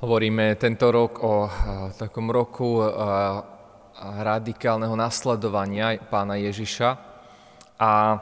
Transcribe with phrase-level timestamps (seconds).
[0.00, 1.44] Hovoríme tento rok o
[1.92, 2.80] takom roku
[4.00, 6.88] radikálneho nasledovania pána Ježiša.
[7.76, 8.16] A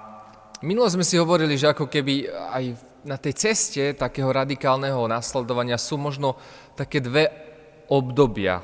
[0.58, 2.64] minulo sme si hovorili, že ako keby aj
[3.06, 6.34] na tej ceste takého radikálneho nasledovania sú možno
[6.74, 7.30] také dve
[7.86, 8.58] obdobia.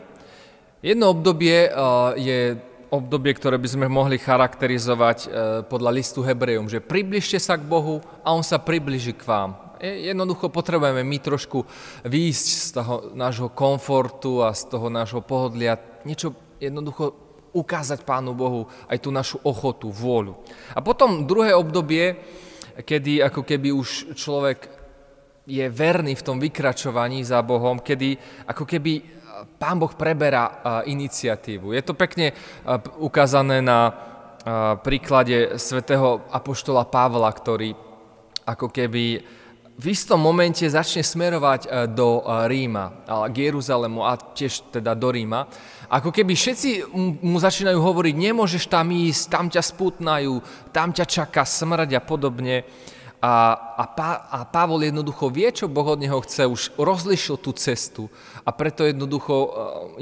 [0.82, 1.70] Jedno obdobie
[2.18, 2.58] je
[2.90, 5.30] obdobie, ktoré by sme mohli charakterizovať
[5.70, 9.63] podľa listu Hebrejom, že približte sa k Bohu a On sa približí k vám.
[9.84, 11.60] Jednoducho potrebujeme my trošku
[12.08, 15.76] výjsť z toho nášho komfortu a z toho nášho pohodlia,
[16.08, 17.12] niečo jednoducho
[17.52, 20.40] ukázať Pánu Bohu aj tú našu ochotu, vôľu.
[20.72, 22.16] A potom druhé obdobie,
[22.80, 24.72] kedy ako keby už človek
[25.44, 28.16] je verný v tom vykračovaní za Bohom, kedy
[28.48, 28.92] ako keby
[29.60, 31.76] Pán Boh preberá iniciatívu.
[31.76, 32.32] Je to pekne
[32.96, 33.92] ukázané na
[34.80, 37.76] príklade svätého apoštola Pavla, ktorý
[38.48, 39.20] ako keby
[39.74, 45.10] v istom momente začne smerovať e, do e, Ríma, k Jeruzalému a tiež teda do
[45.10, 45.50] Ríma.
[45.90, 50.34] Ako keby všetci mu začínajú hovoriť, nemôžeš tam ísť, tam ťa sputnajú,
[50.70, 52.62] tam ťa čaká smrť a podobne.
[53.24, 57.56] A, a, pa, a Pavol jednoducho vie, čo Boh od neho chce, už rozlišil tú
[57.56, 58.12] cestu
[58.44, 59.48] a preto jednoducho e,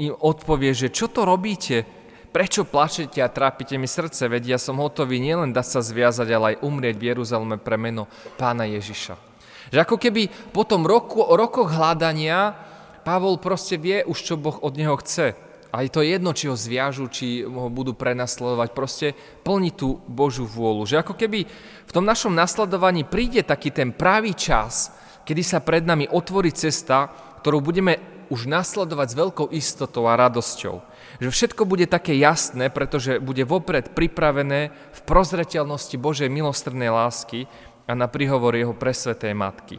[0.05, 1.81] im odpovie, že čo to robíte,
[2.29, 6.45] prečo plačete a trápite mi srdce, veď ja som hotový nielen dať sa zviazať, ale
[6.53, 8.05] aj umrieť v Jeruzaleme pre meno
[8.37, 9.32] pána Ježiša.
[9.73, 12.53] Že ako keby po tom roku, rokoch hľadania
[13.01, 15.33] Pavol proste vie už, čo Boh od neho chce.
[15.73, 20.45] A je to jedno, či ho zviažu, či ho budú prenasledovať, proste plní tú Božú
[20.45, 20.85] vôľu.
[20.85, 21.49] Že ako keby
[21.89, 24.93] v tom našom nasledovaní príde taký ten pravý čas,
[25.25, 27.09] kedy sa pred nami otvorí cesta,
[27.41, 27.97] ktorú budeme
[28.29, 30.85] už nasledovať s veľkou istotou a radosťou.
[31.21, 37.49] Že všetko bude také jasné, pretože bude vopred pripravené v prozreteľnosti Božej milostrnej lásky
[37.87, 39.77] a na príhovor jeho presvetej matky.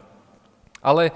[0.84, 1.12] Ale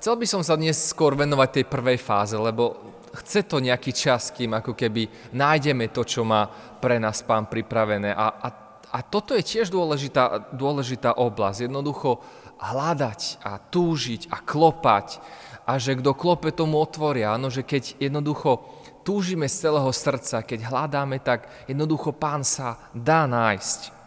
[0.00, 2.76] chcel by som sa dnes skôr venovať tej prvej fáze, lebo
[3.20, 6.46] chce to nejaký čas, kým ako keby nájdeme to, čo má
[6.80, 8.14] pre nás pán pripravené.
[8.14, 8.48] A, a,
[8.90, 11.68] a toto je tiež dôležitá, dôležitá oblasť.
[11.68, 12.22] Jednoducho
[12.60, 15.20] hľadať a túžiť a klopať
[15.64, 17.36] a že kto klope, tomu otvoria.
[17.36, 18.64] Áno, že keď jednoducho
[19.06, 23.99] túžime z celého srdca, keď hľadáme, tak jednoducho pán sa dá nájsť.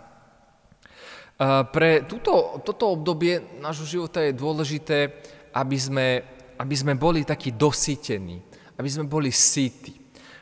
[1.44, 5.12] Pre túto, toto obdobie nášho života je dôležité,
[5.52, 6.08] aby sme,
[6.56, 8.40] aby sme boli takí dosytení,
[8.80, 9.92] aby sme boli síti.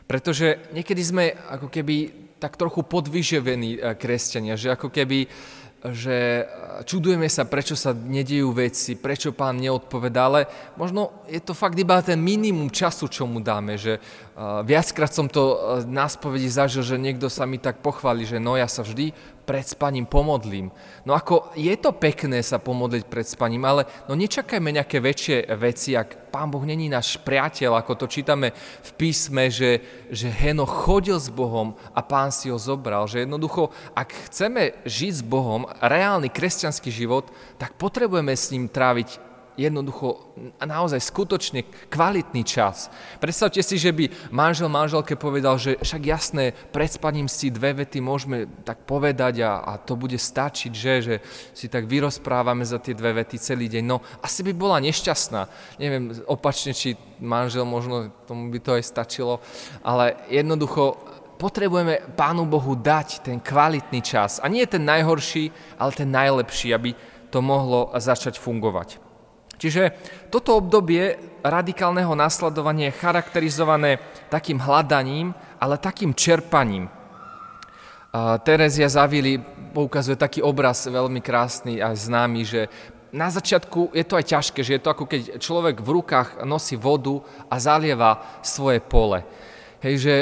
[0.05, 1.95] Pretože niekedy sme ako keby
[2.41, 5.29] tak trochu podvyživení e, kresťania, že ako keby
[5.89, 6.45] že
[6.85, 10.41] čudujeme sa, prečo sa nedejú veci, prečo pán neodpovedá, ale
[10.77, 13.97] možno je to fakt iba ten minimum času, čo mu dáme, že
[14.61, 15.57] viackrát som to
[15.89, 19.09] na spovedi zažil, že niekto sa mi tak pochváli, že no ja sa vždy
[19.41, 20.69] pred spaním pomodlím.
[21.01, 25.97] No ako je to pekné sa pomodliť pred spaním, ale no nečakajme nejaké väčšie veci,
[25.97, 31.19] ak Pán Boh není náš priateľ, ako to čítame v písme, že, že Heno chodil
[31.19, 33.03] s Bohom a Pán si ho zobral.
[33.11, 37.27] Že jednoducho, ak chceme žiť s Bohom reálny kresťanský život,
[37.59, 42.87] tak potrebujeme s ním tráviť jednoducho naozaj skutočne kvalitný čas.
[43.19, 47.99] Predstavte si, že by manžel manželke povedal, že však jasné, pred spaním si dve vety
[47.99, 51.15] môžeme tak povedať a, a to bude stačiť, že, že
[51.51, 53.83] si tak vyrozprávame za tie dve vety celý deň.
[53.83, 55.41] No asi by bola nešťastná.
[55.77, 59.43] Neviem opačne, či manžel možno tomu by to aj stačilo,
[59.83, 60.97] ale jednoducho
[61.41, 64.37] potrebujeme Pánu Bohu dať ten kvalitný čas.
[64.37, 65.49] A nie ten najhorší,
[65.81, 66.93] ale ten najlepší, aby
[67.33, 69.10] to mohlo začať fungovať.
[69.61, 69.93] Čiže
[70.33, 76.89] toto obdobie radikálneho nasledovania je charakterizované takým hľadaním, ale takým čerpaním.
[78.41, 79.37] Terezia Zavili
[79.71, 82.61] poukazuje taký obraz veľmi krásny a známy, že
[83.13, 86.73] na začiatku je to aj ťažké, že je to ako keď človek v rukách nosí
[86.73, 89.21] vodu a zalieva svoje pole.
[89.83, 90.15] Hej, že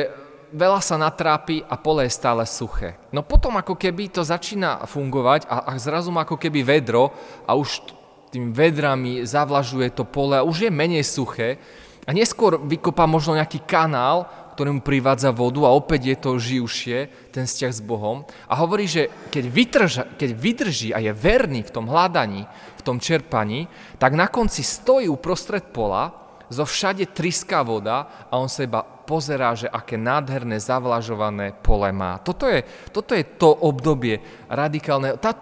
[0.51, 2.97] veľa sa natrápi a pole je stále suché.
[3.13, 7.13] No potom ako keby to začína fungovať a, a zrazu má ako keby vedro
[7.45, 7.98] a už
[8.29, 11.57] tými vedrami zavlažuje to pole a už je menej suché
[12.05, 14.25] a neskôr vykopá možno nejaký kanál,
[14.57, 16.97] ktorý mu privádza vodu a opäť je to živšie,
[17.31, 18.27] ten vzťah s Bohom.
[18.49, 22.43] A hovorí, že keď, vytrža, keď vydrží a je verný v tom hľadaní,
[22.75, 26.11] v tom čerpaní, tak na konci stojí uprostred pola,
[26.49, 32.17] zo všade triská voda a on sa iba pozerá, že aké nádherné zavlažované pole má.
[32.19, 34.17] Toto je, toto je to obdobie
[34.49, 35.15] radikálne.
[35.21, 35.37] Tá,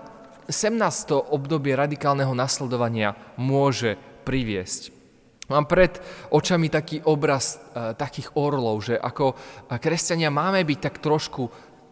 [0.48, 4.96] sem nás to obdobie radikálneho nasledovania môže priviesť.
[5.48, 5.96] Mám pred
[6.28, 9.32] očami taký obraz e, takých orlov, že ako
[9.80, 11.44] kresťania máme byť tak trošku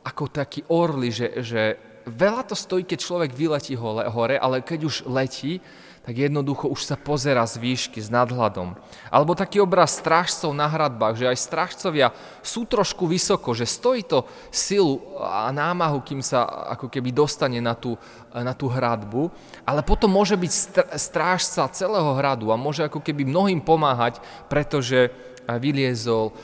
[0.04, 1.62] ako takí orly, že, že
[2.06, 5.64] veľa to stojí, keď človek vyletí hore, ale keď už letí,
[6.06, 8.78] tak jednoducho už sa pozera z výšky, s nadhľadom.
[9.10, 12.14] Alebo taký obraz strážcov na hradbách, že aj strážcovia
[12.46, 14.22] sú trošku vysoko, že stojí to
[14.54, 16.46] silu a námahu, kým sa
[16.78, 17.98] ako keby dostane na tú,
[18.30, 19.34] na tú hradbu,
[19.66, 20.52] ale potom môže byť
[20.94, 25.10] strážca celého hradu a môže ako keby mnohým pomáhať, pretože
[25.46, 26.38] vyliezol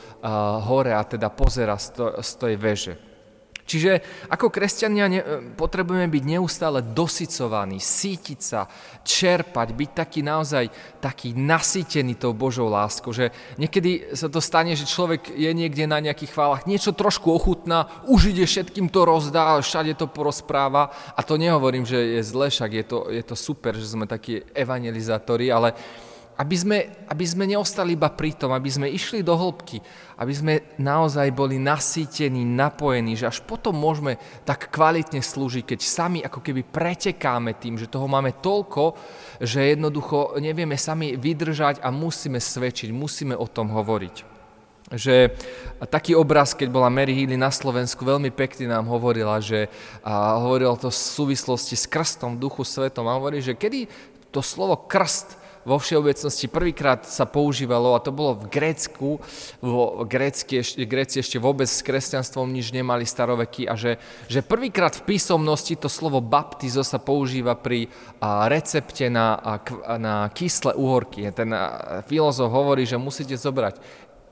[0.66, 3.11] hore a teda pozera z tej veže.
[3.72, 5.20] Čiže ako kresťania ne,
[5.56, 8.68] potrebujeme byť neustále dosycovaní, sítiť sa,
[9.00, 10.68] čerpať, byť taký naozaj
[11.00, 16.04] taký nasýtený tou Božou láskou, že niekedy sa to stane, že človek je niekde na
[16.04, 20.92] nejakých chválach, niečo trošku ochutná, už ide všetkým to rozdá, všade to porozpráva.
[21.16, 24.44] A to nehovorím, že je zle, však je to, je to super, že sme takí
[24.52, 25.72] evangelizátori, ale
[26.32, 26.78] aby sme,
[27.12, 29.84] aby sme neostali iba pri tom, aby sme išli do hĺbky,
[30.16, 34.16] aby sme naozaj boli nasýtení, napojení, že až potom môžeme
[34.48, 38.96] tak kvalitne slúžiť, keď sami ako keby pretekáme tým, že toho máme toľko,
[39.44, 44.32] že jednoducho nevieme sami vydržať a musíme svedčiť, musíme o tom hovoriť.
[44.92, 45.32] Že
[45.88, 49.72] taký obraz, keď bola Mary Healy na Slovensku, veľmi pekne nám hovorila, že
[50.04, 53.88] a hovorila to v súvislosti s krstom v duchu svetom a hovorí, že kedy
[54.32, 59.22] to slovo krst vo všeobecnosti prvýkrát sa používalo, a to bolo v Grécku,
[59.62, 65.14] vo Grécky, Gréci ešte vôbec s kresťanstvom nič nemali staroveky a že, že prvýkrát v
[65.14, 67.86] písomnosti to slovo baptizo sa používa pri
[68.18, 69.52] a, recepte na, a,
[69.98, 71.30] na kyslé uhorky.
[71.30, 73.78] Ten a, filozof hovorí, že musíte zobrať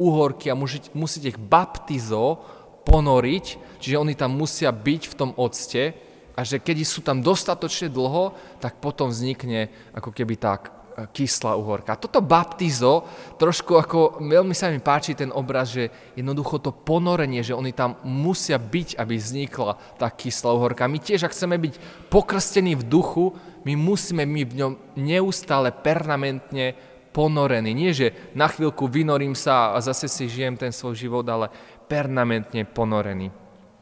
[0.00, 2.42] uhorky a musíte, musíte ich baptizo
[2.82, 5.94] ponoriť, čiže oni tam musia byť v tom octe
[6.34, 8.32] a že keď sú tam dostatočne dlho,
[8.64, 11.96] tak potom vznikne ako keby tak kyslá uhorka.
[11.96, 13.08] Toto baptizo,
[13.40, 15.88] trošku ako, veľmi sa mi páči ten obraz, že
[16.18, 20.90] jednoducho to ponorenie, že oni tam musia byť, aby vznikla tá kyslá uhorka.
[20.90, 21.74] My tiež, ak chceme byť
[22.12, 23.32] pokrstení v duchu,
[23.64, 26.76] my musíme my v ňom neustále permanentne
[27.12, 27.74] ponorení.
[27.74, 31.50] Nie, že na chvíľku vynorím sa a zase si žijem ten svoj život, ale
[31.90, 33.34] permanentne ponorený.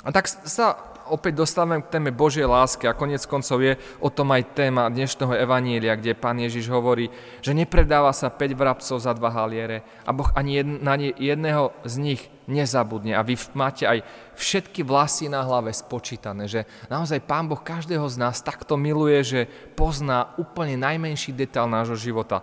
[0.07, 4.29] A tak sa opäť dostávame k téme Božej lásky a konec koncov je o tom
[4.31, 7.09] aj téma dnešného evanília, kde pán Ježiš hovorí,
[7.41, 12.23] že nepredáva sa 5 vrabcov za dva haliere a Boh ani na jedného z nich
[12.49, 13.13] nezabudne.
[13.13, 14.01] A vy máte aj
[14.37, 19.41] všetky vlasy na hlave spočítané, že naozaj Pán Boh každého z nás takto miluje, že
[19.77, 22.41] pozná úplne najmenší detail nášho života.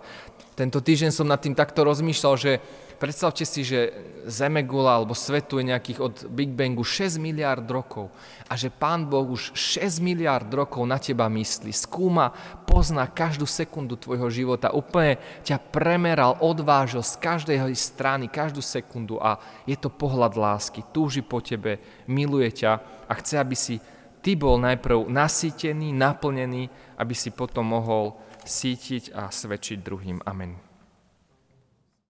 [0.56, 2.52] Tento týždeň som nad tým takto rozmýšľal, že
[2.96, 3.92] Predstavte si, že
[4.24, 8.08] Zemegula alebo svetu je nejakých od Big Bangu 6 miliard rokov
[8.48, 12.32] a že Pán Boh už 6 miliard rokov na teba myslí, skúma,
[12.64, 19.36] pozná každú sekundu tvojho života, úplne ťa premeral, odvážil z každej strany, každú sekundu a
[19.68, 21.76] je to pohľad lásky, túži po tebe,
[22.08, 23.76] miluje ťa a chce, aby si
[24.24, 30.22] ty bol najprv nasýtený, naplnený, aby si potom mohol sítiť a svedčiť druhým.
[30.24, 30.65] Amen.